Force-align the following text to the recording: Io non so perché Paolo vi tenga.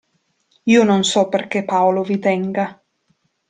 Io 0.63 0.81
non 0.83 1.03
so 1.03 1.27
perché 1.29 1.63
Paolo 1.63 2.01
vi 2.01 2.17
tenga. 2.17 2.81